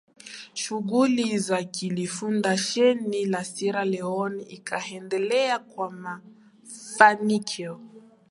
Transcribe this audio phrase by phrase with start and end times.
[0.55, 7.79] Shughuli za kulifunda jeshi la Sierra Leon ikaendelea kwa mafanikio